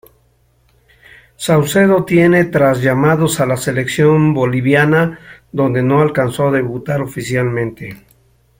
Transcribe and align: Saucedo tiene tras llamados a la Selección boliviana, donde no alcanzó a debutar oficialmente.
Saucedo 1.35 2.03
tiene 2.05 2.45
tras 2.45 2.81
llamados 2.81 3.39
a 3.39 3.45
la 3.45 3.55
Selección 3.55 4.33
boliviana, 4.33 5.19
donde 5.51 5.83
no 5.83 6.01
alcanzó 6.01 6.47
a 6.47 6.51
debutar 6.53 7.01
oficialmente. 7.03 7.99